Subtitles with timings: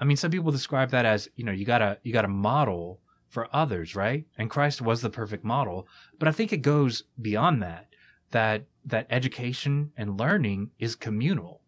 [0.00, 3.54] I mean, some people describe that as you know you gotta you gotta model for
[3.54, 4.24] others, right?
[4.38, 5.86] And Christ was the perfect model,
[6.18, 7.86] but I think it goes beyond that.
[8.30, 11.60] That that education and learning is communal,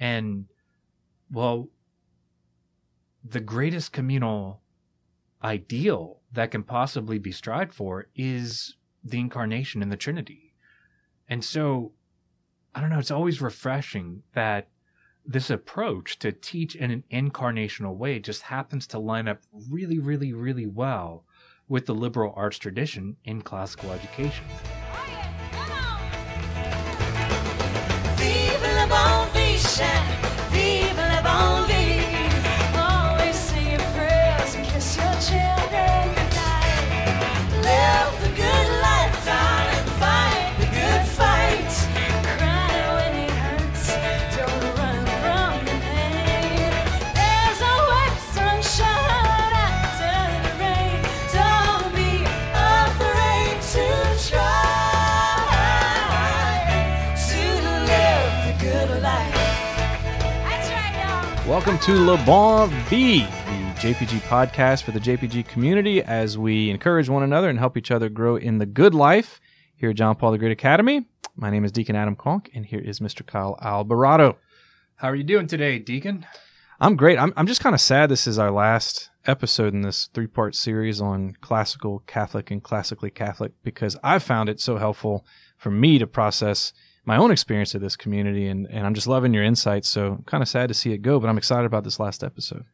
[0.00, 0.46] and
[1.30, 1.68] well,
[3.24, 4.60] the greatest communal
[5.42, 10.54] ideal that can possibly be strived for is the incarnation in the Trinity.
[11.28, 11.92] And so,
[12.74, 14.68] I don't know, it's always refreshing that
[15.26, 19.40] this approach to teach in an incarnational way just happens to line up
[19.70, 21.24] really, really, really well
[21.68, 24.44] with the liberal arts tradition in classical education.
[28.16, 30.15] Vive
[61.66, 63.24] Welcome to Le Bon V, the
[63.80, 68.08] JPG podcast for the JPG community as we encourage one another and help each other
[68.08, 69.40] grow in the good life
[69.74, 71.06] here at John Paul the Great Academy.
[71.34, 73.26] My name is Deacon Adam Conque, and here is Mr.
[73.26, 74.38] Kyle Alvarado.
[74.94, 76.24] How are you doing today, Deacon?
[76.78, 77.18] I'm great.
[77.18, 80.54] I'm, I'm just kind of sad this is our last episode in this three part
[80.54, 85.98] series on classical Catholic and classically Catholic because I've found it so helpful for me
[85.98, 86.72] to process
[87.06, 88.48] my own experience of this community.
[88.48, 89.88] And, and I'm just loving your insights.
[89.88, 92.22] So I'm kind of sad to see it go, but I'm excited about this last
[92.22, 92.64] episode.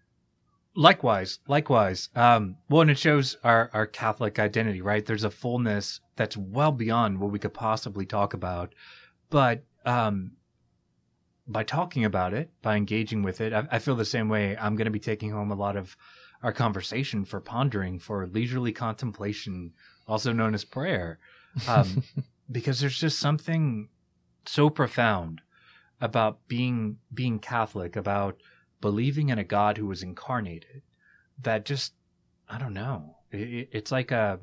[0.74, 2.08] Likewise, likewise.
[2.16, 5.04] Um, well, and it shows our, our Catholic identity, right?
[5.04, 8.74] There's a fullness that's well beyond what we could possibly talk about.
[9.28, 10.32] But um,
[11.46, 14.56] by talking about it, by engaging with it, I, I feel the same way.
[14.56, 15.94] I'm going to be taking home a lot of
[16.42, 19.72] our conversation for pondering, for leisurely contemplation,
[20.08, 21.18] also known as prayer,
[21.68, 22.02] um,
[22.50, 23.88] because there's just something
[24.46, 25.40] so profound
[26.00, 28.40] about being being Catholic, about
[28.80, 30.82] believing in a God who was incarnated,
[31.40, 31.94] that just
[32.48, 33.16] I don't know.
[33.30, 34.40] It, it's like a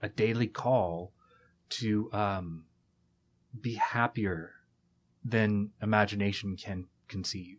[0.00, 1.12] a daily call
[1.68, 2.64] to um,
[3.60, 4.52] be happier
[5.24, 7.58] than imagination can conceive.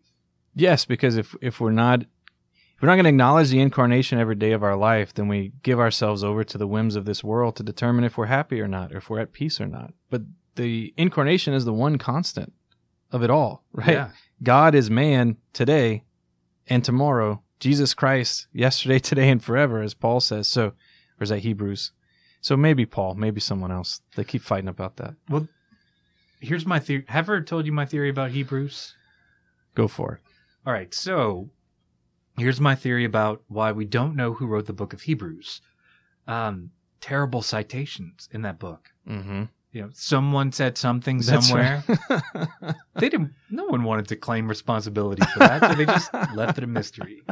[0.55, 4.35] Yes, because if if we're not if we're not going to acknowledge the incarnation every
[4.35, 7.55] day of our life, then we give ourselves over to the whims of this world
[7.55, 9.93] to determine if we're happy or not, or if we're at peace or not.
[10.09, 10.23] But
[10.55, 12.53] the incarnation is the one constant
[13.11, 13.93] of it all, right?
[13.93, 14.09] Yeah.
[14.41, 16.03] God is man today
[16.67, 17.41] and tomorrow.
[17.59, 20.47] Jesus Christ yesterday, today, and forever, as Paul says.
[20.47, 21.91] So, or is that Hebrews?
[22.41, 24.01] So maybe Paul, maybe someone else.
[24.15, 25.15] They keep fighting about that.
[25.29, 25.47] Well,
[26.41, 27.05] here's my theory.
[27.07, 28.95] Have I ever told you my theory about Hebrews?
[29.75, 30.19] Go for it.
[30.65, 31.49] All right, so
[32.37, 35.61] here's my theory about why we don't know who wrote the book of Hebrews.
[36.27, 38.89] Um, terrible citations in that book.
[39.07, 39.43] Mm-hmm.
[39.73, 41.83] You know, someone said something That's somewhere.
[41.87, 42.75] right.
[42.99, 43.33] They didn't.
[43.49, 47.23] No one wanted to claim responsibility for that, so they just left it a mystery.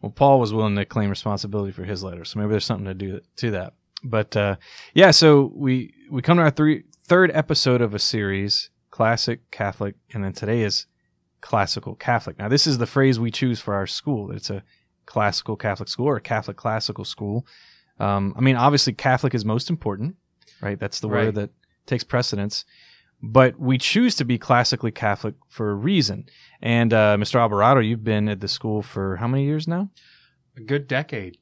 [0.00, 2.94] Well, Paul was willing to claim responsibility for his letter, so maybe there's something to
[2.94, 3.74] do to that.
[4.02, 4.56] But uh,
[4.94, 9.94] yeah, so we we come to our three, third episode of a series, classic Catholic,
[10.14, 10.86] and then today is
[11.42, 12.38] classical Catholic.
[12.38, 14.30] Now, this is the phrase we choose for our school.
[14.32, 14.62] It's a
[15.04, 17.46] classical Catholic school or a Catholic classical school.
[18.00, 20.16] Um, I mean, obviously, Catholic is most important,
[20.62, 20.80] right?
[20.80, 21.26] That's the Right.
[21.26, 21.50] word that
[21.86, 22.64] takes precedence.
[23.22, 26.26] But we choose to be classically Catholic for a reason.
[26.60, 27.40] And uh, Mr.
[27.40, 29.88] Alvarado, you've been at the school for how many years now?
[30.56, 31.38] A good decade.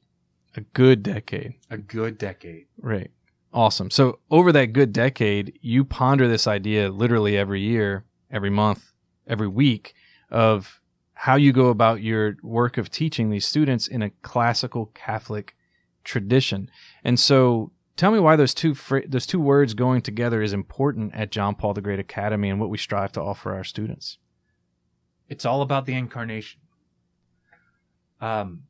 [0.55, 1.55] A good decade.
[1.69, 2.67] A good decade.
[2.77, 3.11] Right.
[3.53, 3.91] Awesome.
[3.91, 8.93] So over that good decade, you ponder this idea literally every year, every month,
[9.27, 9.93] every week
[10.31, 10.79] of
[11.13, 15.55] how you go about your work of teaching these students in a classical Catholic
[16.03, 16.69] tradition.
[17.03, 21.13] And so tell me why those two fr- those two words going together is important
[21.13, 24.17] at John Paul the Great Academy and what we strive to offer our students.
[25.29, 26.61] It's all about the incarnation.
[28.21, 28.63] Um,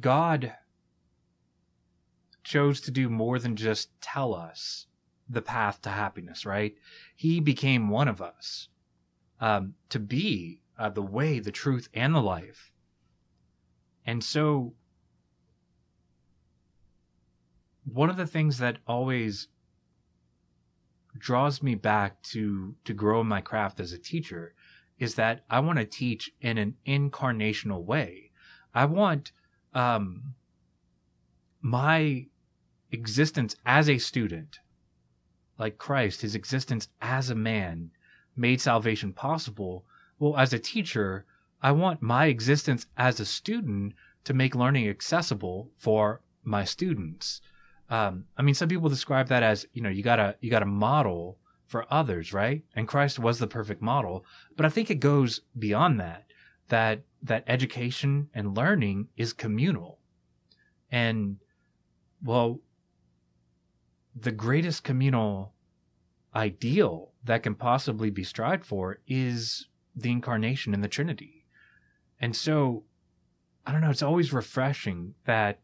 [0.00, 0.54] God
[2.42, 4.86] chose to do more than just tell us
[5.28, 6.74] the path to happiness, right?
[7.16, 8.68] He became one of us
[9.40, 12.72] um, to be uh, the way, the truth, and the life.
[14.06, 14.74] And so,
[17.84, 19.48] one of the things that always
[21.16, 24.54] draws me back to to grow my craft as a teacher
[24.98, 28.30] is that I want to teach in an incarnational way.
[28.74, 29.32] I want
[29.72, 30.34] um,
[31.60, 32.26] my
[32.90, 34.58] existence as a student,
[35.58, 37.90] like Christ, his existence as a man,
[38.36, 39.84] made salvation possible
[40.18, 41.26] well, as a teacher,
[41.60, 43.94] I want my existence as a student
[44.24, 47.40] to make learning accessible for my students.
[47.90, 51.38] Um, I mean, some people describe that as you know you gotta you gotta model
[51.66, 52.62] for others, right?
[52.74, 54.24] And Christ was the perfect model,
[54.56, 56.24] but I think it goes beyond that.
[56.68, 59.98] That that education and learning is communal,
[60.90, 61.36] and
[62.22, 62.60] well,
[64.18, 65.52] the greatest communal
[66.34, 71.46] ideal that can possibly be strived for is the incarnation in the Trinity.
[72.20, 72.84] And so,
[73.66, 75.60] I don't know, it's always refreshing that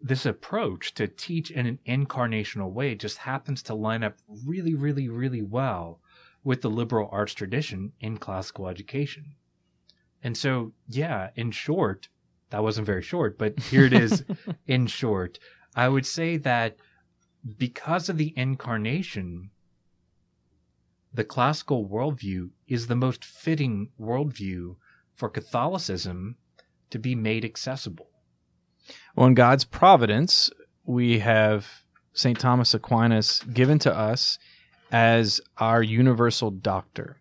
[0.00, 4.16] this approach to teach in an incarnational way just happens to line up
[4.46, 6.00] really, really, really well
[6.44, 9.34] with the liberal arts tradition in classical education.
[10.22, 12.08] And so, yeah, in short,
[12.50, 14.24] that wasn't very short, but here it is
[14.66, 15.38] in short.
[15.74, 16.76] I would say that
[17.56, 19.50] because of the incarnation,
[21.12, 24.76] the classical worldview is the most fitting worldview
[25.14, 26.36] for Catholicism
[26.90, 28.10] to be made accessible.
[29.14, 30.50] Well, in God's providence,
[30.84, 32.38] we have St.
[32.38, 34.38] Thomas Aquinas given to us
[34.90, 37.20] as our universal doctor.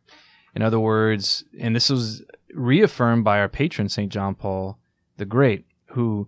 [0.55, 2.23] In other words, and this was
[2.53, 4.11] reaffirmed by our patron, St.
[4.11, 4.79] John Paul
[5.17, 6.27] the Great, who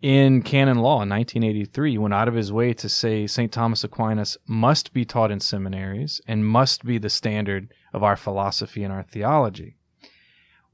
[0.00, 3.52] in canon law in 1983 went out of his way to say St.
[3.52, 8.82] Thomas Aquinas must be taught in seminaries and must be the standard of our philosophy
[8.82, 9.76] and our theology.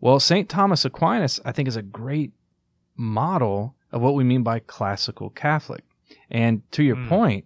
[0.00, 0.48] Well, St.
[0.48, 2.32] Thomas Aquinas, I think, is a great
[2.96, 5.84] model of what we mean by classical Catholic.
[6.31, 7.08] And to your Mm.
[7.08, 7.44] point,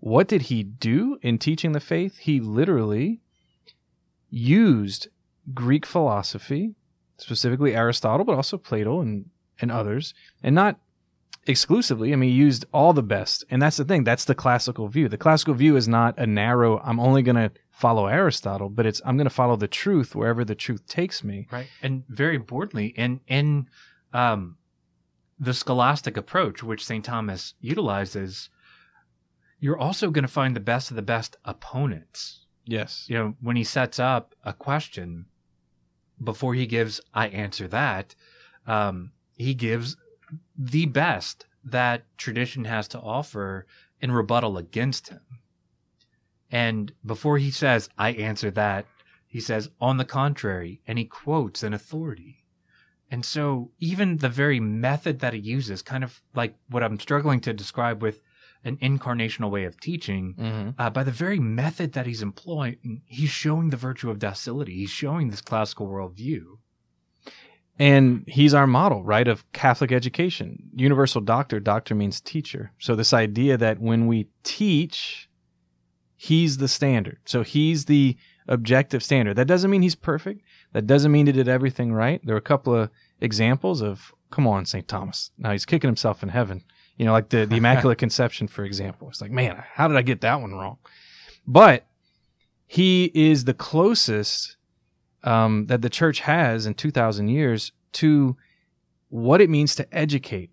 [0.00, 2.18] what did he do in teaching the faith?
[2.18, 3.20] He literally
[4.30, 5.08] used
[5.54, 6.74] Greek philosophy,
[7.18, 9.26] specifically Aristotle, but also Plato and,
[9.60, 10.78] and others, and not
[11.46, 12.12] exclusively.
[12.12, 13.44] I mean, he used all the best.
[13.50, 14.04] And that's the thing.
[14.04, 15.08] That's the classical view.
[15.08, 19.00] The classical view is not a narrow, I'm only going to follow Aristotle, but it's,
[19.04, 21.48] I'm going to follow the truth wherever the truth takes me.
[21.50, 21.66] Right.
[21.82, 23.68] And very importantly, and, in
[24.12, 24.56] um,
[25.40, 27.04] the scholastic approach, which St.
[27.04, 28.50] Thomas utilizes,
[29.58, 32.44] you're also going to find the best of the best opponents.
[32.66, 33.06] Yes.
[33.08, 35.24] You know, when he sets up a question,
[36.22, 38.14] before he gives, I answer that,
[38.66, 39.96] um, he gives
[40.56, 43.66] the best that tradition has to offer
[44.00, 45.20] in rebuttal against him.
[46.50, 48.86] And before he says, I answer that,
[49.26, 52.39] he says, on the contrary, and he quotes an authority.
[53.10, 57.40] And so even the very method that he uses, kind of like what I'm struggling
[57.40, 58.20] to describe with
[58.62, 60.70] an incarnational way of teaching, Mm-hmm.
[60.78, 64.74] uh, by the very method that he's employing, he's showing the virtue of docility.
[64.74, 66.58] He's showing this classical worldview.
[67.78, 70.70] And he's our model, right, of Catholic education.
[70.76, 72.72] Universal doctor, doctor means teacher.
[72.78, 75.30] So this idea that when we teach,
[76.14, 77.20] he's the standard.
[77.24, 79.36] So he's the objective standard.
[79.36, 80.42] That doesn't mean he's perfect.
[80.72, 82.20] That doesn't mean he did everything right.
[82.24, 82.90] There are a couple of
[83.20, 84.86] examples of, come on, St.
[84.86, 85.30] Thomas.
[85.36, 86.64] Now he's kicking himself in heaven.
[86.96, 89.08] You know, like the, the Immaculate Conception, for example.
[89.08, 90.78] It's like, man, how did I get that one wrong?
[91.46, 91.86] But
[92.66, 94.56] he is the closest
[95.24, 98.36] um, that the church has in 2,000 years to
[99.08, 100.50] what it means to educate.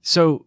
[0.00, 0.46] So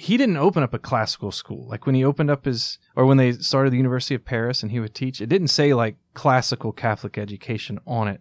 [0.00, 1.66] he didn't open up a classical school.
[1.68, 4.70] Like when he opened up his, or when they started the University of Paris and
[4.72, 8.20] he would teach, it didn't say like classical Catholic education on it,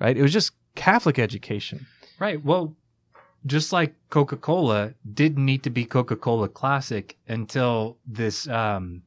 [0.00, 0.16] right?
[0.16, 1.86] It was just Catholic education.
[2.18, 2.42] Right.
[2.44, 2.76] Well,
[3.44, 9.02] just like Coca Cola didn't need to be Coca Cola Classic until this um,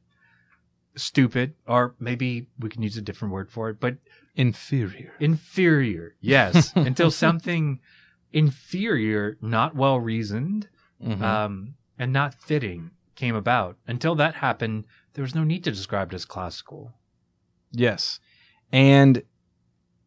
[0.94, 3.96] stupid, or maybe we can use a different word for it, but
[4.34, 5.12] Inferior.
[5.20, 6.14] inferior.
[6.20, 6.72] Yes.
[6.76, 7.80] until something
[8.32, 10.68] inferior, not well reasoned,
[11.02, 11.20] Mhm.
[11.22, 13.76] um, and not fitting came about.
[13.86, 14.84] Until that happened,
[15.14, 16.92] there was no need to describe it as classical.
[17.72, 18.20] Yes.
[18.72, 19.22] And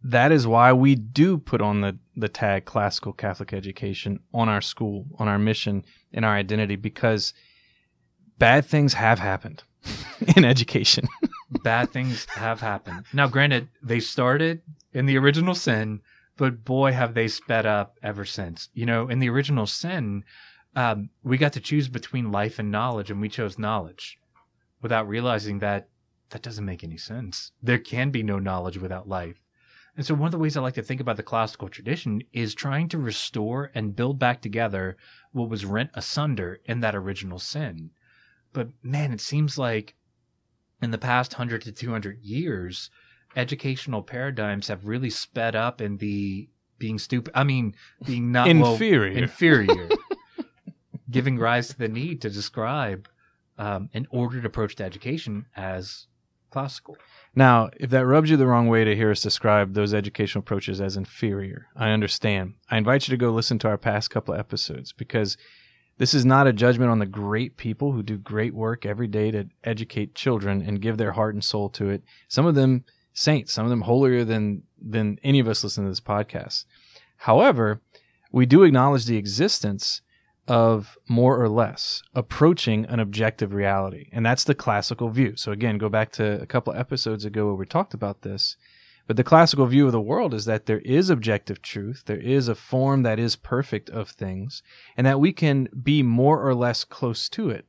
[0.03, 4.61] that is why we do put on the, the tag classical Catholic education on our
[4.61, 7.33] school, on our mission, in our identity, because
[8.37, 9.63] bad things have happened
[10.37, 11.07] in education.
[11.63, 13.05] Bad things have happened.
[13.11, 14.61] Now, granted, they started
[14.93, 16.01] in the original sin,
[16.37, 18.69] but boy, have they sped up ever since.
[18.73, 20.23] You know, in the original sin,
[20.79, 24.17] um, we got to choose between life and knowledge, and we chose knowledge
[24.81, 25.89] without realizing that
[26.29, 27.51] that doesn't make any sense.
[27.61, 29.41] There can be no knowledge without life.
[29.97, 32.55] And so, one of the ways I like to think about the classical tradition is
[32.55, 34.95] trying to restore and build back together
[35.33, 37.89] what was rent asunder in that original sin.
[38.53, 39.95] But man, it seems like
[40.81, 42.89] in the past 100 to 200 years,
[43.35, 47.33] educational paradigms have really sped up in the being stupid.
[47.35, 48.77] I mean, being not well-
[49.17, 49.89] Inferior.
[51.09, 53.07] Giving rise to the need to describe
[53.57, 56.07] um, an ordered approach to education as
[56.49, 56.97] classical.
[57.35, 60.81] Now, if that rubs you the wrong way to hear us describe those educational approaches
[60.81, 62.55] as inferior, I understand.
[62.69, 65.37] I invite you to go listen to our past couple of episodes because
[65.97, 69.31] this is not a judgment on the great people who do great work every day
[69.31, 72.03] to educate children and give their heart and soul to it.
[72.27, 75.91] Some of them saints, some of them holier than than any of us listening to
[75.91, 76.63] this podcast.
[77.17, 77.81] However,
[78.31, 80.01] we do acknowledge the existence
[80.49, 84.09] of more or less approaching an objective reality.
[84.11, 85.35] And that's the classical view.
[85.35, 88.57] So again, go back to a couple episodes ago where we talked about this.
[89.05, 92.47] But the classical view of the world is that there is objective truth, there is
[92.47, 94.61] a form that is perfect of things,
[94.97, 97.65] and that we can be more or less close to it.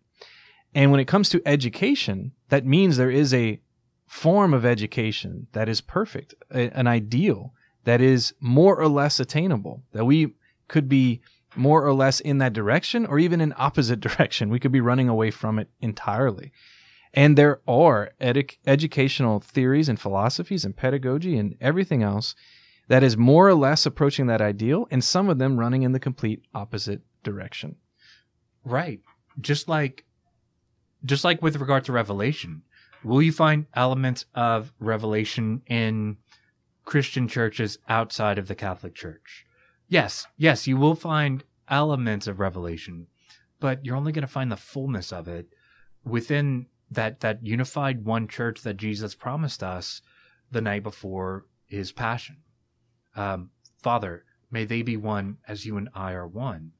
[0.75, 3.60] And when it comes to education, that means there is a
[4.06, 9.82] form of education that is perfect, a- an ideal that is more or less attainable,
[9.92, 10.34] that we
[10.68, 11.20] could be
[11.57, 14.50] more or less in that direction or even in opposite direction.
[14.50, 16.52] We could be running away from it entirely.
[17.12, 22.35] And there are edu- educational theories and philosophies and pedagogy and everything else
[22.88, 26.00] that is more or less approaching that ideal, and some of them running in the
[26.00, 27.76] complete opposite direction.
[28.64, 29.00] Right.
[29.40, 30.04] Just like
[31.04, 32.62] just like with regard to revelation,
[33.04, 36.16] will you find elements of revelation in
[36.85, 39.47] Christian churches outside of the Catholic Church?
[39.90, 43.09] Yes, yes, you will find elements of revelation,
[43.59, 45.49] but you're only going to find the fullness of it
[46.04, 50.00] within that that unified one church that Jesus promised us
[50.49, 52.37] the night before his passion.
[53.16, 53.50] Um,
[53.82, 56.70] Father, may they be one as you and I are one.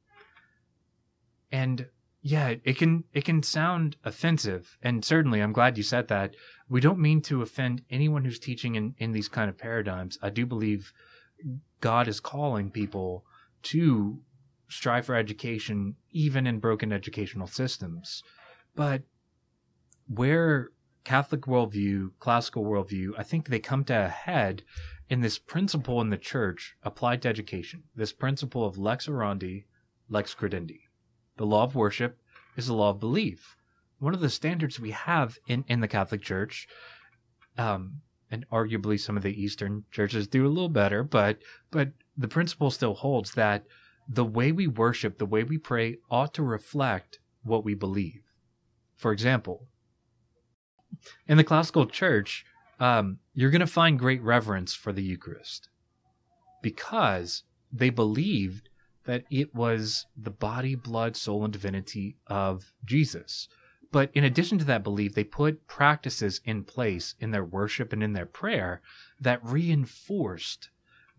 [1.51, 1.87] And
[2.21, 6.35] yeah, it can it can sound offensive, and certainly I'm glad you said that.
[6.69, 10.17] We don't mean to offend anyone who's teaching in, in these kind of paradigms.
[10.21, 10.93] I do believe
[11.81, 13.25] God is calling people
[13.63, 14.19] to
[14.69, 18.23] strive for education, even in broken educational systems.
[18.75, 19.03] But
[20.07, 20.69] where
[21.03, 24.63] Catholic worldview, classical worldview, I think they come to a head
[25.09, 27.83] in this principle in the church applied to education.
[27.95, 29.65] This principle of lex orandi,
[30.09, 30.81] lex credendi.
[31.37, 32.19] The law of worship
[32.55, 33.57] is the law of belief.
[33.99, 36.67] One of the standards we have in, in the Catholic Church,
[37.57, 42.27] um, and arguably some of the Eastern churches do a little better, but but the
[42.27, 43.65] principle still holds that
[44.07, 48.21] the way we worship, the way we pray, ought to reflect what we believe.
[48.95, 49.67] For example,
[51.27, 52.45] in the classical church,
[52.79, 55.69] um, you're going to find great reverence for the Eucharist
[56.61, 58.69] because they believed
[59.05, 63.47] that it was the body, blood, soul, and divinity of Jesus.
[63.91, 68.01] But in addition to that belief, they put practices in place in their worship and
[68.01, 68.81] in their prayer
[69.19, 70.69] that reinforced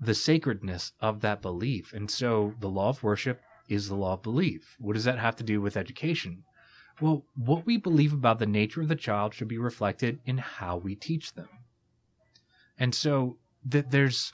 [0.00, 1.93] the sacredness of that belief.
[1.93, 4.76] And so the law of worship is the law of belief.
[4.79, 6.45] What does that have to do with education?
[7.00, 10.76] Well, what we believe about the nature of the child should be reflected in how
[10.76, 11.49] we teach them.
[12.79, 13.38] And so
[13.71, 14.33] th- there's,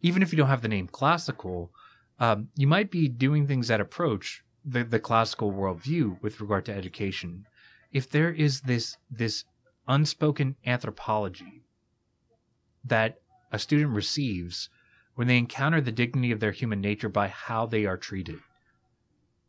[0.00, 1.70] even if you don't have the name classical,
[2.18, 6.74] um, you might be doing things that approach the, the classical worldview with regard to
[6.74, 7.46] education.
[7.92, 9.44] If there is this this
[9.88, 11.64] unspoken anthropology
[12.84, 13.20] that
[13.52, 14.68] a student receives
[15.14, 18.38] when they encounter the dignity of their human nature by how they are treated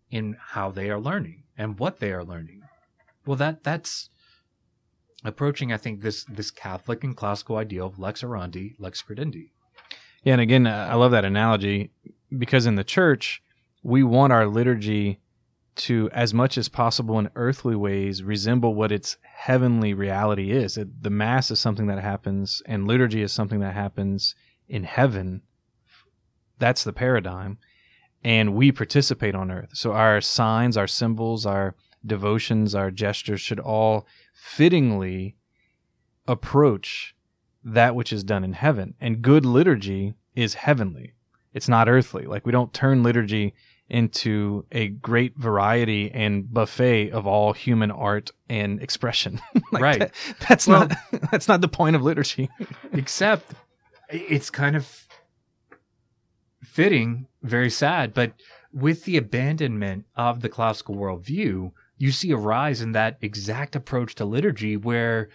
[0.10, 2.62] in how they are learning and what they are learning.
[3.25, 4.10] Well, that that's
[5.24, 9.51] approaching, I think, this this Catholic and classical ideal of lex orandi, lex credendi.
[10.24, 11.91] Yeah, and again, I love that analogy
[12.38, 13.41] because in the church,
[13.84, 15.20] we want our liturgy
[15.76, 20.78] to, as much as possible in earthly ways, resemble what its heavenly reality is.
[20.78, 24.36] It, the Mass is something that happens, and liturgy is something that happens
[24.68, 25.42] in heaven.
[26.60, 27.58] That's the paradigm.
[28.24, 29.72] And we participate on earth.
[29.74, 35.36] So our signs, our symbols, our devotions, our gestures should all fittingly
[36.28, 37.16] approach
[37.64, 38.94] that which is done in heaven.
[39.02, 41.14] And good liturgy is heavenly.
[41.54, 42.26] It's not earthly.
[42.26, 43.54] Like we don't turn liturgy
[43.92, 49.40] into a great variety and buffet of all human art and expression.
[49.72, 50.00] Like Right.
[50.00, 50.14] that-
[50.50, 50.98] that's Well- not
[51.32, 52.50] that's not the point of liturgy.
[52.94, 53.54] Except
[54.10, 55.08] it's kind of
[56.64, 58.34] fitting, very sad, but
[58.74, 64.16] with the abandonment of the classical worldview, you see a rise in that exact approach
[64.16, 65.30] to liturgy where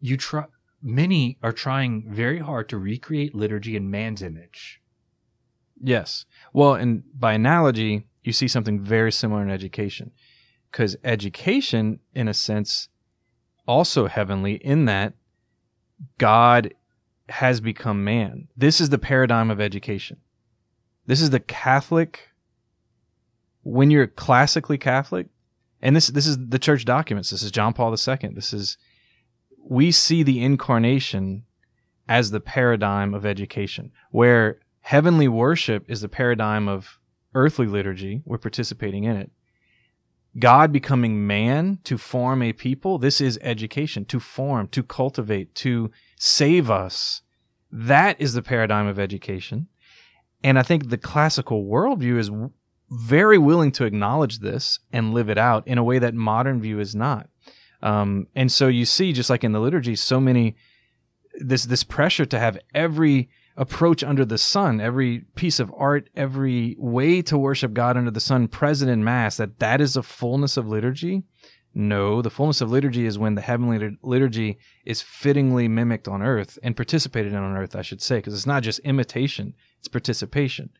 [0.00, 0.44] you try
[0.82, 4.79] many are trying very hard to recreate liturgy in man's image.
[5.82, 6.26] Yes.
[6.52, 10.12] Well, and by analogy, you see something very similar in education.
[10.70, 12.88] Because education, in a sense,
[13.66, 15.14] also heavenly in that
[16.18, 16.74] God
[17.28, 18.48] has become man.
[18.56, 20.18] This is the paradigm of education.
[21.06, 22.28] This is the Catholic.
[23.62, 25.26] When you're classically Catholic,
[25.82, 27.30] and this this is the church documents.
[27.30, 28.30] This is John Paul II.
[28.34, 28.76] This is
[29.62, 31.44] we see the incarnation
[32.08, 36.98] as the paradigm of education, where heavenly worship is the paradigm of
[37.34, 38.22] earthly liturgy.
[38.24, 39.30] We're participating in it.
[40.38, 45.90] God becoming man to form a people, this is education, to form, to cultivate, to
[46.16, 47.22] save us.
[47.72, 49.68] That is the paradigm of education.
[50.42, 52.30] And I think the classical worldview is
[52.90, 56.78] very willing to acknowledge this and live it out in a way that modern view
[56.80, 57.28] is not.
[57.82, 60.56] Um, and so you see, just like in the liturgy, so many
[61.38, 66.74] this this pressure to have every approach under the sun, every piece of art, every
[66.78, 69.36] way to worship God under the sun present in mass.
[69.36, 71.24] That that is a fullness of liturgy.
[71.74, 76.58] No, the fullness of liturgy is when the heavenly liturgy is fittingly mimicked on earth
[76.62, 80.70] and participated in on earth, I should say, because it's not just imitation, it's participation.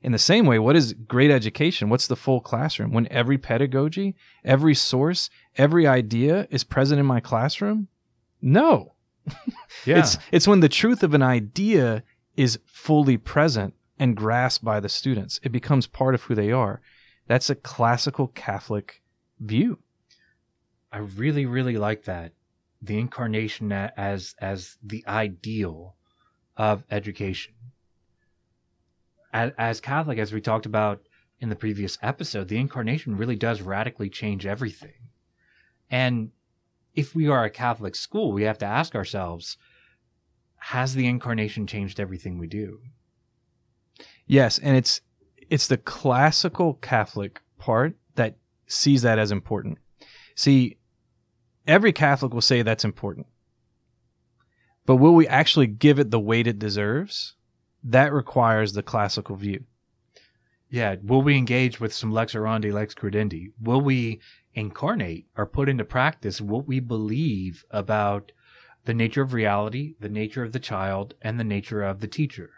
[0.00, 1.90] In the same way, what is great education?
[1.90, 2.92] What's the full classroom?
[2.92, 7.88] When every pedagogy, every source, every idea is present in my classroom?
[8.40, 8.94] No.
[9.84, 9.98] Yeah.
[9.98, 12.04] It's it's when the truth of an idea
[12.36, 15.38] is fully present and grasped by the students.
[15.42, 16.80] It becomes part of who they are.
[17.26, 19.02] That's a classical Catholic
[19.38, 19.78] view.
[20.90, 22.32] I really, really like that.
[22.80, 25.94] The incarnation as as the ideal
[26.56, 27.54] of education.
[29.32, 31.02] As, as Catholic, as we talked about
[31.40, 35.08] in the previous episode, the incarnation really does radically change everything.
[35.90, 36.30] And
[36.94, 39.56] if we are a Catholic school, we have to ask ourselves,
[40.66, 42.78] has the incarnation changed everything we do?
[44.26, 45.00] Yes, and it's
[45.50, 49.78] it's the classical Catholic part that sees that as important.
[50.36, 50.78] See,
[51.66, 53.26] every Catholic will say that's important.
[54.86, 57.34] But will we actually give it the weight it deserves?
[57.82, 59.64] That requires the classical view.
[60.70, 63.48] Yeah, will we engage with some lex orandi, lex credendi?
[63.60, 64.20] Will we
[64.54, 68.32] incarnate or put into practice what we believe about
[68.84, 72.50] the nature of reality, the nature of the child, and the nature of the teacher,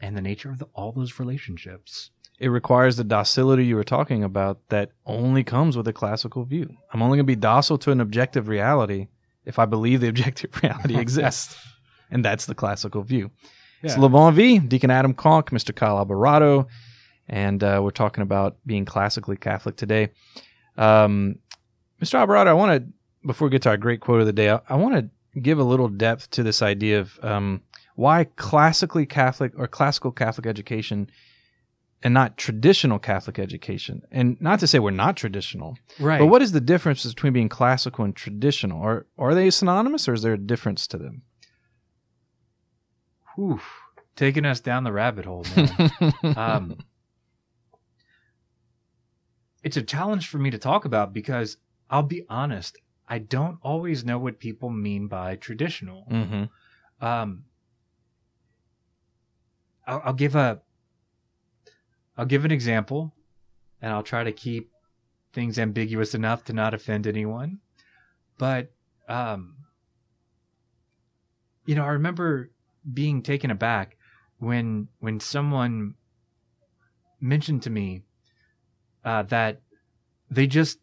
[0.00, 2.10] and the nature of the, all those relationships?
[2.38, 6.76] It requires the docility you were talking about that only comes with a classical view.
[6.92, 9.08] I'm only going to be docile to an objective reality
[9.44, 11.56] if I believe the objective reality exists.
[12.08, 13.32] And that's the classical view.
[13.82, 15.74] It's Le Bon Vie, Deacon Adam Conque, Mr.
[15.74, 16.68] Kyle Alvarado,
[17.28, 20.10] and uh, we're talking about being classically Catholic today.
[20.76, 21.40] Um,
[22.00, 22.14] Mr.
[22.20, 22.92] Alvarado, I want to,
[23.26, 25.58] before we get to our great quote of the day, I, I want to give
[25.58, 27.62] a little depth to this idea of um,
[27.94, 31.10] why classically Catholic or classical Catholic education
[32.02, 34.02] and not traditional Catholic education.
[34.12, 36.18] And not to say we're not traditional, Right.
[36.18, 38.80] but what is the difference between being classical and traditional?
[38.82, 41.22] Or are they synonymous or is there a difference to them?
[43.34, 43.60] Whew.
[44.14, 46.12] Taking us down the rabbit hole, man.
[46.36, 46.78] um,
[49.62, 51.56] it's a challenge for me to talk about because
[51.90, 56.04] I'll be honest, I don't always know what people mean by traditional.
[56.04, 56.44] hmm
[57.00, 57.44] um
[59.86, 60.60] I'll, I'll give a
[62.16, 63.12] I'll give an example
[63.82, 64.70] and I'll try to keep
[65.32, 67.58] things ambiguous enough to not offend anyone
[68.38, 68.72] but
[69.08, 69.56] um
[71.66, 72.50] you know I remember
[72.92, 73.96] being taken aback
[74.38, 75.94] when when someone
[77.20, 78.02] mentioned to me
[79.04, 79.60] uh, that
[80.30, 80.78] they just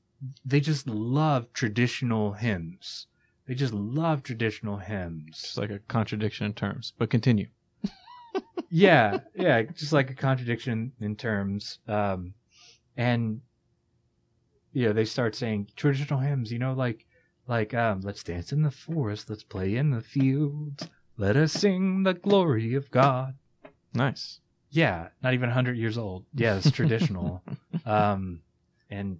[0.46, 3.08] they just love traditional hymns
[3.46, 7.48] they just love traditional hymns It's like a contradiction in terms, but continue.
[8.70, 11.80] yeah, yeah, just like a contradiction in terms.
[11.88, 12.36] Um,
[12.96, 13.42] and
[14.72, 16.52] you know, they start saying traditional hymns.
[16.52, 17.06] You know, like
[17.48, 22.04] like um, let's dance in the forest, let's play in the fields, let us sing
[22.04, 23.36] the glory of God.
[23.94, 24.40] Nice.
[24.70, 26.26] Yeah, not even hundred years old.
[26.34, 27.44] Yeah, it's traditional.
[27.86, 28.40] um,
[28.90, 29.20] and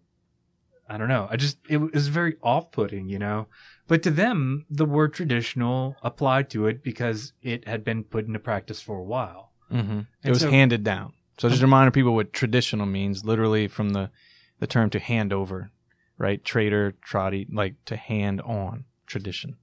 [0.90, 1.28] I don't know.
[1.32, 3.48] I just it was very off-putting, you know.
[3.88, 8.40] But to them, the word traditional applied to it because it had been put into
[8.40, 9.52] practice for a while.
[9.70, 11.14] hmm It was so- handed down.
[11.40, 14.12] So just reminding people what traditional means, literally from the,
[14.60, 15.72] the term to hand over,
[16.18, 16.44] right?
[16.46, 19.56] Trader, trotty, like to hand on tradition.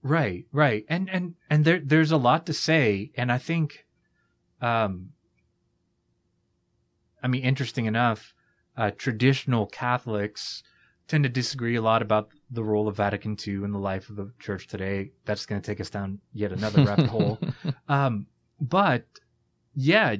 [0.00, 0.84] Right, right.
[0.88, 3.84] And and and there there's a lot to say and I think
[4.62, 5.10] um
[7.22, 8.32] I mean interesting enough,
[8.78, 10.64] uh traditional Catholics
[11.08, 14.16] tend to disagree a lot about the role of Vatican II in the life of
[14.16, 15.12] the church today.
[15.26, 17.42] That's going to take us down yet another rabbit hole.
[17.88, 18.28] Um
[18.60, 19.06] but
[19.74, 20.16] yeah,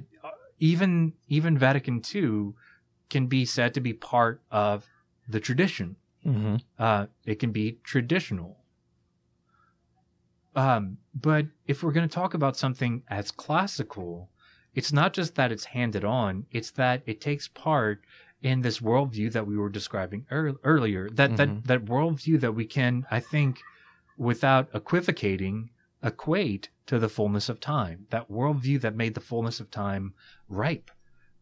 [0.59, 2.55] even even Vatican II
[3.11, 4.88] can be said to be part of
[5.29, 8.59] the tradition hmm uh, it can be traditional.
[10.55, 14.31] Um, but if we're going to talk about something as classical,
[14.75, 18.05] it's not just that it's handed on; it's that it takes part
[18.42, 21.09] in this worldview that we were describing ear- earlier.
[21.11, 21.37] That Mhm.
[21.37, 23.61] that that worldview that we can, I think,
[24.16, 25.70] without equivocating,
[26.03, 30.14] equate to the fullness of time, that worldview that made the fullness of time
[30.48, 30.90] ripe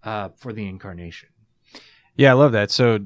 [0.03, 1.29] uh, for the incarnation.
[2.17, 2.71] Yeah, I love that.
[2.71, 3.01] So,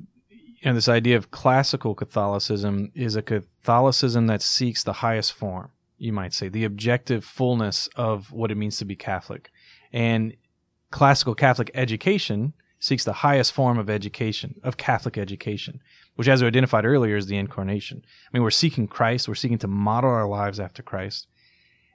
[0.64, 6.12] know, this idea of classical Catholicism is a Catholicism that seeks the highest form, you
[6.12, 9.50] might say, the objective fullness of what it means to be Catholic.
[9.92, 10.34] And
[10.90, 15.80] classical Catholic education seeks the highest form of education, of Catholic education,
[16.16, 18.02] which, as we identified earlier, is the incarnation.
[18.04, 21.28] I mean, we're seeking Christ, we're seeking to model our lives after Christ.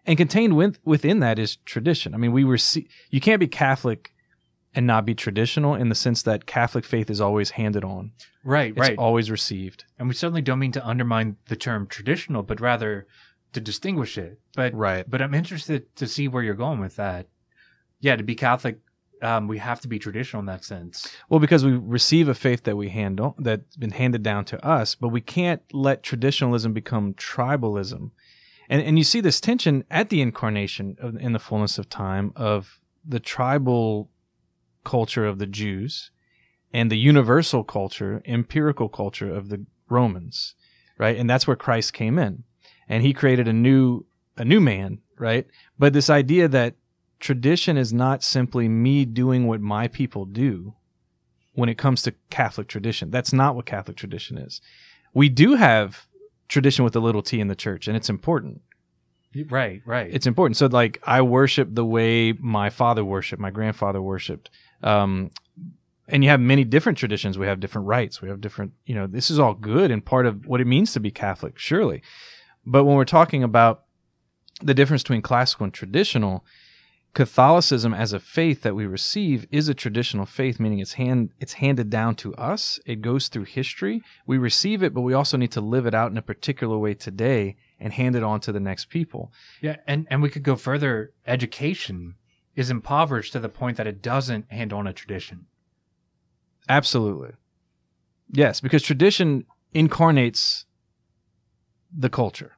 [0.05, 2.13] And contained with, within that is tradition.
[2.13, 2.59] I mean, we were,
[3.09, 4.13] you can't be Catholic
[4.75, 8.11] and not be traditional in the sense that Catholic faith is always handed on.
[8.43, 8.97] Right, It's right.
[8.97, 9.85] always received.
[9.97, 13.07] and we certainly don't mean to undermine the term traditional, but rather
[13.53, 14.39] to distinguish it.
[14.55, 15.09] But Right.
[15.09, 17.27] but I'm interested to see where you're going with that.
[18.01, 18.79] Yeah, to be Catholic,
[19.25, 21.11] um, we have to be traditional in that sense.
[21.29, 24.93] Well, because we receive a faith that we handle that's been handed down to us,
[24.95, 28.11] but we can't let traditionalism become tribalism.
[28.69, 32.33] And and you see this tension at the incarnation of, in the fullness of time
[32.35, 34.09] of the tribal
[34.83, 36.11] culture of the Jews
[36.73, 40.55] and the universal culture, empirical culture of the Romans,
[40.97, 41.17] right?
[41.17, 42.43] And that's where Christ came in.
[42.87, 44.05] And he created a new
[44.37, 45.47] a new man, right?
[45.79, 46.75] But this idea that
[47.25, 50.75] tradition is not simply me doing what my people do
[51.53, 53.09] when it comes to Catholic tradition.
[53.09, 54.61] That's not what Catholic tradition is.
[55.11, 56.05] We do have
[56.49, 58.61] tradition with a little t in the church, and it's important.
[59.49, 60.07] Right, right.
[60.13, 60.55] It's important.
[60.57, 64.51] So, like, I worship the way my father worshiped, my grandfather worshiped.
[64.83, 65.31] Um,
[66.07, 67.39] and you have many different traditions.
[67.39, 68.21] We have different rites.
[68.21, 70.93] We have different, you know, this is all good and part of what it means
[70.93, 72.03] to be Catholic, surely.
[72.67, 73.85] But when we're talking about
[74.61, 76.45] the difference between classical and traditional,
[77.15, 81.53] Catholicism as a faith that we receive is a traditional faith, meaning it's hand it's
[81.53, 82.77] handed down to us.
[82.85, 84.03] It goes through history.
[84.27, 86.93] We receive it, but we also need to live it out in a particular way
[86.93, 89.31] today and hand it on to the next people.
[89.61, 91.13] yeah, and and we could go further.
[91.25, 92.15] Education
[92.53, 95.45] is impoverished to the point that it doesn't hand on a tradition.
[96.67, 97.31] Absolutely.
[98.29, 100.65] Yes, because tradition incarnates
[101.97, 102.57] the culture.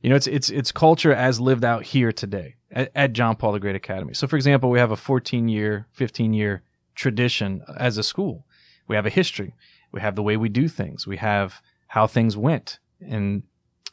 [0.00, 3.52] You know, it's it's it's culture as lived out here today at, at John Paul
[3.52, 4.12] the Great Academy.
[4.12, 6.62] So, for example, we have a 14 year, 15 year
[6.94, 8.44] tradition as a school.
[8.86, 9.54] We have a history.
[9.92, 11.06] We have the way we do things.
[11.06, 13.44] We have how things went, and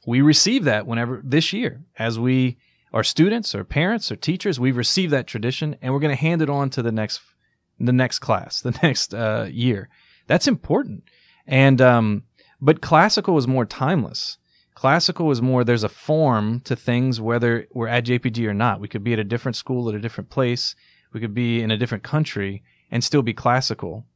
[0.06, 2.58] we receive that whenever this year as we
[2.94, 4.60] are students or parents or teachers.
[4.60, 7.22] We've received that tradition, and we're going to hand it on to the next
[7.80, 9.90] the next class, the next uh, year.
[10.28, 11.04] That's important.
[11.48, 12.24] And um,
[12.60, 14.38] but classical is more timeless.
[14.82, 18.80] Classical is more there's a form to things whether we're at JPG or not.
[18.80, 20.74] We could be at a different school at a different place.
[21.14, 24.08] We could be in a different country and still be classical.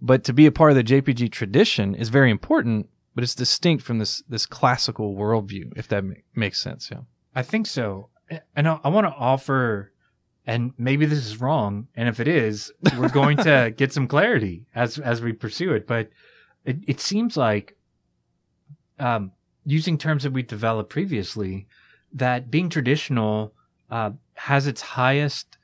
[0.00, 3.84] But to be a part of the JPG tradition is very important, but it's distinct
[3.84, 6.88] from this this classical worldview, if that ma- makes sense.
[6.90, 7.02] Yeah.
[7.36, 8.08] I think so.
[8.56, 9.92] And I, I want to offer,
[10.44, 14.66] and maybe this is wrong, and if it is, we're going to get some clarity
[14.74, 15.86] as as we pursue it.
[15.86, 16.10] But
[16.64, 17.76] it, it seems like,
[18.98, 19.30] um,
[19.64, 21.66] using terms that we developed previously,
[22.12, 23.54] that being traditional
[23.90, 25.58] uh, has its highest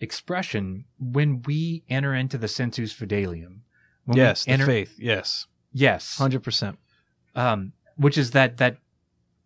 [0.00, 3.60] expression when we enter into the sensus fidelium.
[4.04, 4.96] When yes, the faith.
[4.98, 6.78] Yes, Yes, hundred percent.
[7.34, 8.78] um, which is that that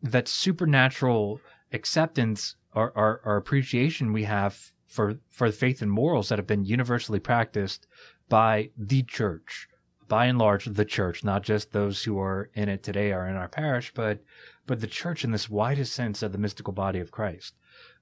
[0.03, 1.41] that supernatural
[1.73, 6.47] acceptance or, or, or appreciation we have for for the faith and morals that have
[6.47, 7.87] been universally practiced
[8.29, 9.69] by the church,
[10.13, 13.35] by and large, the church, not just those who are in it today are in
[13.35, 14.23] our parish, but
[14.67, 17.55] but the church in this widest sense of the mystical body of Christ.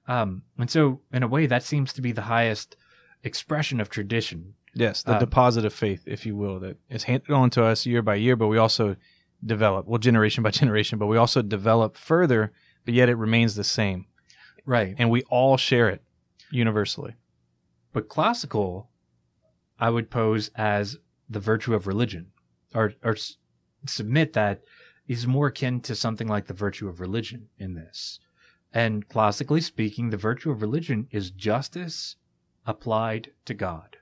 [0.09, 2.75] Um, and so, in a way, that seems to be the highest
[3.23, 4.55] expression of tradition.
[4.73, 7.85] Yes, the Um, deposit of faith, if you will, that is handed on to us
[7.85, 8.97] year by year, but we also
[9.45, 12.51] develop, well, generation by generation, but we also develop further,
[12.83, 14.05] but yet it remains the same.
[14.65, 14.95] Right.
[14.97, 16.03] And we all share it
[16.51, 17.15] universally.
[17.93, 18.89] But classical,
[19.79, 20.97] I would pose as
[21.31, 22.27] the virtue of religion,
[22.75, 23.37] or or s-
[23.87, 24.61] submit that
[25.07, 28.19] is more akin to something like the virtue of religion in this.
[28.73, 32.15] And classically speaking, the virtue of religion is justice
[32.65, 33.97] applied to God.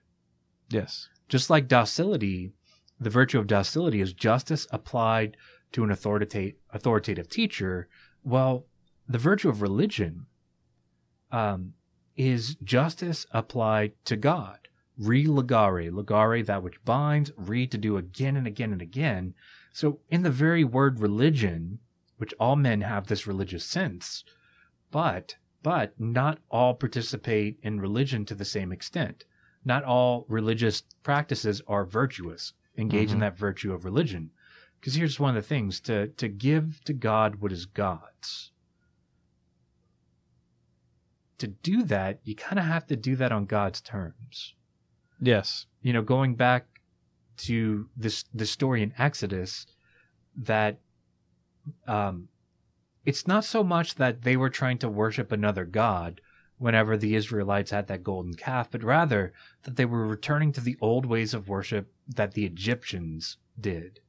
[0.70, 1.10] Yes.
[1.28, 2.52] Just like docility,
[3.00, 5.38] the virtue of docility is justice applied
[5.72, 7.88] to an authoritative authoritative teacher.
[8.24, 8.66] Well,
[9.08, 10.26] the virtue of religion
[11.32, 11.74] um,
[12.16, 14.69] is justice applied to God.
[15.00, 19.34] Re legare, legare that which binds, re to do again and again and again.
[19.74, 21.80] So, in the very word religion,
[22.18, 24.24] which all men have this religious sense,
[24.92, 29.26] but but not all participate in religion to the same extent
[29.66, 33.22] not all religious practices are virtuous, engage in Mhm.
[33.22, 34.32] that virtue of religion.
[34.80, 38.52] Because here's one of the things to, to give to God what is God's.
[41.40, 44.56] To do that, you kind of have to do that on God's terms.
[45.22, 45.66] Yes.
[45.82, 46.66] You know, going back
[47.38, 49.66] to this the story in Exodus,
[50.36, 50.80] that
[51.88, 52.28] um,
[53.06, 56.22] it's not so much that they were trying to worship another god
[56.58, 60.78] whenever the Israelites had that golden calf, but rather that they were returning to the
[60.82, 64.02] old ways of worship that the Egyptians did.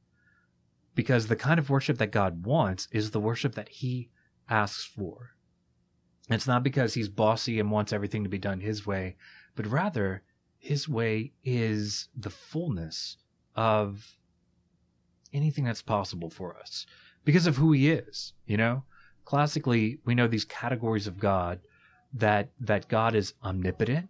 [0.97, 4.11] Because the kind of worship that God wants is the worship that He
[4.49, 5.31] asks for.
[6.29, 9.17] It's not because He's bossy and wants everything to be done His way,
[9.55, 10.23] but rather
[10.61, 13.17] His way is the fullness
[13.57, 14.17] of
[15.33, 16.87] anything that's possible for us
[17.25, 18.85] because of who He is, you know?
[19.25, 21.61] Classically, we know these categories of God
[22.13, 24.09] that that God is omnipotent,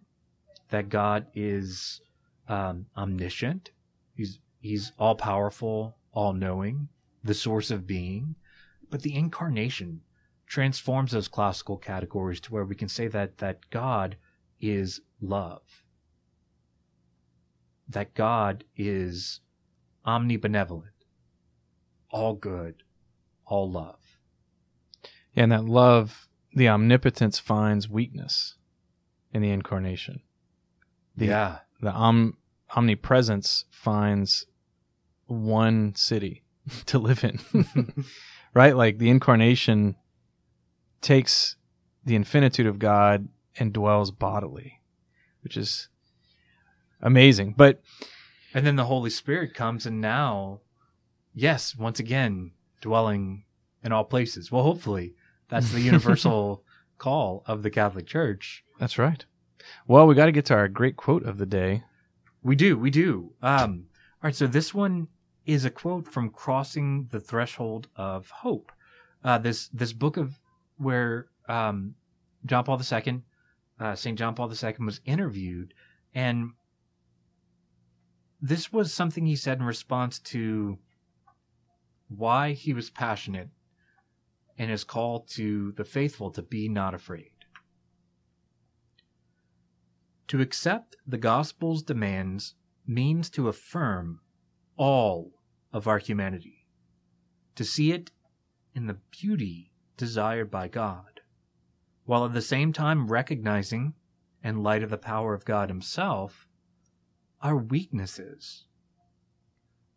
[0.69, 2.01] that God is
[2.47, 3.71] um, omniscient,
[4.15, 6.89] He's He's all powerful, all knowing,
[7.23, 8.35] the source of being.
[8.89, 10.01] But the incarnation
[10.45, 14.17] transforms those classical categories to where we can say that that God
[14.59, 15.80] is love,
[17.91, 19.41] that God is
[20.05, 20.83] omnibenevolent,
[22.09, 22.83] all good,
[23.45, 24.19] all love.
[25.35, 28.55] And that love, the omnipotence finds weakness
[29.33, 30.21] in the incarnation.
[31.15, 32.37] The, yeah, The om,
[32.75, 34.45] omnipresence finds
[35.25, 36.43] one city
[36.87, 37.39] to live in.
[38.53, 38.75] right?
[38.75, 39.95] Like the incarnation
[41.01, 41.55] takes
[42.05, 43.27] the infinitude of God
[43.57, 44.81] and dwells bodily,
[45.41, 45.89] which is
[47.01, 47.53] amazing.
[47.57, 47.81] But
[48.53, 50.61] And then the Holy Spirit comes, and now,
[51.33, 53.43] yes, once again, dwelling
[53.83, 54.51] in all places.
[54.51, 55.13] Well, hopefully,
[55.49, 56.63] that's the universal
[56.97, 58.63] call of the Catholic Church.
[58.79, 59.25] that's right.
[59.87, 61.83] Well, we got to get to our great quote of the day.
[62.43, 63.33] We do, we do.
[63.41, 63.85] Um,
[64.23, 65.07] all right, so this one
[65.45, 68.71] is a quote from Crossing the Threshold of Hope.
[69.23, 70.39] Uh, this this book of
[70.77, 71.95] where um,
[72.45, 73.21] John Paul II,
[73.79, 75.73] uh, Saint John Paul II, was interviewed,
[76.15, 76.51] and
[78.41, 80.79] this was something he said in response to
[82.07, 83.49] why he was passionate
[84.57, 87.31] in his call to the faithful to be not afraid.
[90.27, 92.55] To accept the gospel's demands
[92.87, 94.21] means to affirm
[94.75, 95.31] all
[95.71, 96.67] of our humanity,
[97.55, 98.11] to see it
[98.73, 101.21] in the beauty desired by God,
[102.05, 103.93] while at the same time recognizing,
[104.43, 106.47] in light of the power of God Himself,
[107.41, 108.65] our weaknesses.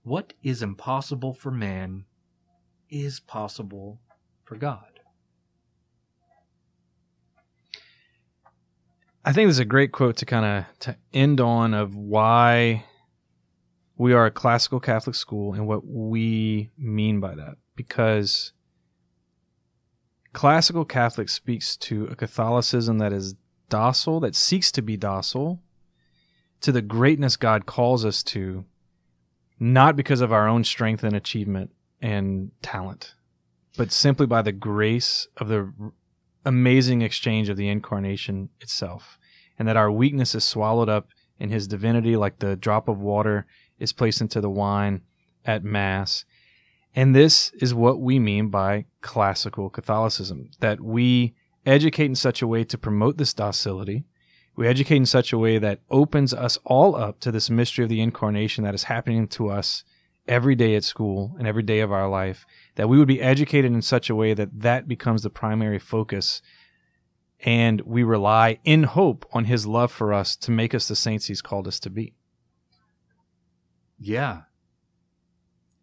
[0.02, 2.04] What is impossible for man
[2.90, 4.00] is possible
[4.42, 5.00] for God.
[9.24, 12.84] I think this is a great quote to kind of to end on of why
[13.96, 17.56] we are a classical Catholic school and what we mean by that.
[17.74, 18.52] Because
[20.34, 23.34] classical Catholic speaks to a Catholicism that is
[23.70, 25.62] docile, that seeks to be docile
[26.64, 28.64] to the greatness God calls us to,
[29.60, 33.14] not because of our own strength and achievement and talent,
[33.76, 35.70] but simply by the grace of the
[36.42, 39.18] amazing exchange of the incarnation itself,
[39.58, 43.44] and that our weakness is swallowed up in his divinity like the drop of water
[43.78, 45.02] is placed into the wine
[45.44, 46.24] at Mass.
[46.96, 51.34] And this is what we mean by classical Catholicism that we
[51.66, 54.04] educate in such a way to promote this docility.
[54.56, 57.88] We educate in such a way that opens us all up to this mystery of
[57.88, 59.84] the incarnation that is happening to us
[60.28, 62.46] every day at school and every day of our life.
[62.76, 66.40] That we would be educated in such a way that that becomes the primary focus.
[67.40, 71.26] And we rely in hope on his love for us to make us the saints
[71.26, 72.14] he's called us to be.
[73.98, 74.42] Yeah.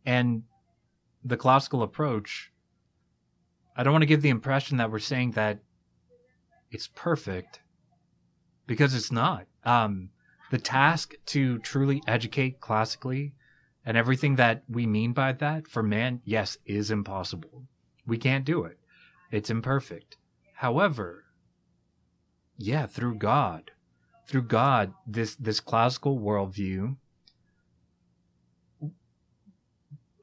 [0.05, 0.43] And
[1.23, 2.51] the classical approach,
[3.75, 5.60] I don't want to give the impression that we're saying that
[6.71, 7.61] it's perfect
[8.67, 9.45] because it's not.
[9.63, 10.10] Um,
[10.50, 13.34] the task to truly educate classically
[13.86, 17.63] and everything that we mean by that for man, yes, is impossible.
[18.06, 18.78] We can't do it.
[19.32, 20.17] It's imperfect.
[20.56, 21.26] However,
[22.58, 23.71] yeah, through God,
[24.28, 26.97] through God, this this classical worldview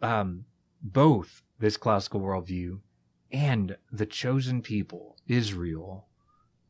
[0.03, 0.45] um,
[0.83, 2.81] both this classical worldview
[3.33, 6.07] and the chosen people, Israel,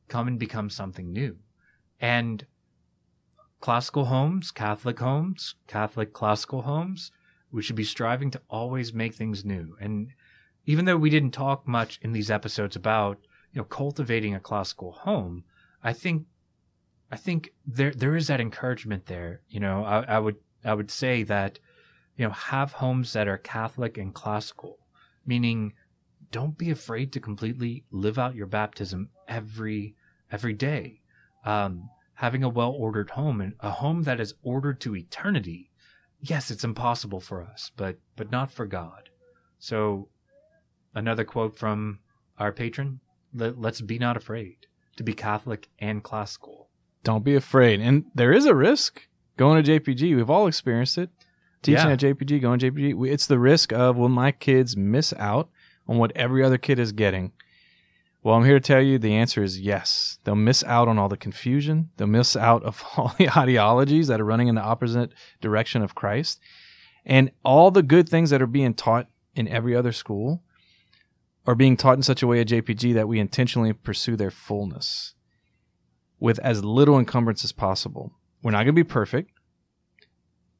[0.08, 1.38] come and become something new.
[2.00, 2.46] And
[3.60, 7.10] classical homes, Catholic homes, Catholic classical homes,
[7.50, 9.76] we should be striving to always make things new.
[9.80, 10.12] And
[10.66, 13.18] even though we didn't talk much in these episodes about,
[13.52, 15.44] you know, cultivating a classical home,
[15.82, 16.26] I think
[17.10, 19.40] I think there there is that encouragement there.
[19.48, 21.58] You know, I, I would I would say that
[22.18, 24.80] you know, have homes that are Catholic and classical,
[25.24, 25.72] meaning
[26.32, 29.94] don't be afraid to completely live out your baptism every
[30.30, 31.00] every day.
[31.48, 35.70] Um, having a well ordered home and a home that is ordered to eternity.
[36.20, 39.08] Yes, it's impossible for us, but but not for God.
[39.58, 40.08] So,
[40.94, 42.00] another quote from
[42.38, 43.00] our patron:
[43.32, 44.56] Let, "Let's be not afraid
[44.96, 46.68] to be Catholic and classical."
[47.02, 47.80] Don't be afraid.
[47.80, 49.08] And there is a risk
[49.38, 50.14] going to JPG.
[50.16, 51.10] We've all experienced it.
[51.62, 51.92] Teaching Yeah.
[51.92, 53.10] at JPG, going to JPG.
[53.10, 55.48] It's the risk of will my kids miss out
[55.86, 57.32] on what every other kid is getting?
[58.22, 60.18] Well, I'm here to tell you the answer is yes.
[60.24, 61.90] They'll miss out on all the confusion.
[61.96, 65.94] They'll miss out of all the ideologies that are running in the opposite direction of
[65.94, 66.40] Christ.
[67.04, 70.42] And all the good things that are being taught in every other school
[71.46, 75.14] are being taught in such a way at JPG that we intentionally pursue their fullness
[76.20, 78.12] with as little encumbrance as possible.
[78.42, 79.30] We're not going to be perfect,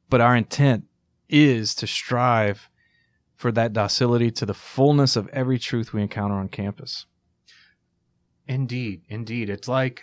[0.09, 0.85] but our intent
[1.27, 2.69] is to strive
[3.35, 7.05] for that docility to the fullness of every truth we encounter on campus.
[8.49, 9.47] Indeed, indeed.
[9.47, 10.01] It's like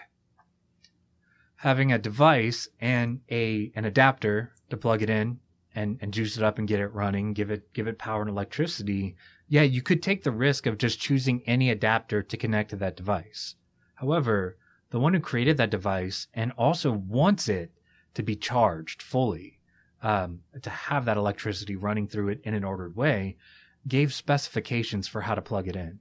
[1.56, 5.40] having a device and a an adapter to plug it in
[5.74, 8.30] and, and juice it up and get it running, give it give it power and
[8.30, 9.16] electricity.
[9.48, 12.96] Yeah, you could take the risk of just choosing any adapter to connect to that
[12.96, 13.56] device.
[13.96, 14.56] However,
[14.90, 17.72] the one who created that device and also wants it
[18.14, 19.58] to be charged fully,
[20.02, 23.38] um, to have that electricity running through it in an ordered way,
[23.88, 25.98] gave specifications for how to plug it in,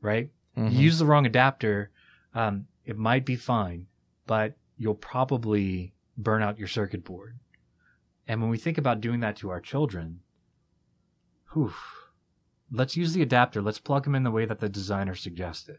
[0.00, 0.30] right?
[0.60, 0.72] Mhm.
[0.72, 1.90] You use the wrong adapter,
[2.34, 3.86] um, it might be fine,
[4.26, 7.38] but you'll probably burn out your circuit board.
[8.28, 10.20] And when we think about doing that to our children,
[11.52, 11.72] whew,
[12.70, 13.62] let's use the adapter.
[13.62, 15.78] Let's plug them in the way that the designer suggested.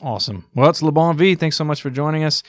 [0.00, 0.46] Awesome.
[0.54, 1.34] Well, it's la bonne vie.
[1.34, 2.42] Thanks so much for joining us.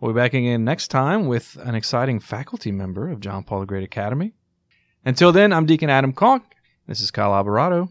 [0.00, 3.66] We'll be back again next time with an exciting faculty member of John Paul the
[3.66, 4.34] Great Academy.
[5.04, 6.42] Until then, I'm Deacon Adam Conque.
[6.86, 7.90] This is Kyle Alvarado.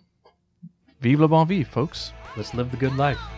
[1.01, 2.13] Vive la bonne vie, folks.
[2.36, 3.35] Let's live the good life.